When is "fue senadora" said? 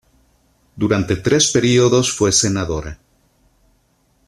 2.11-2.97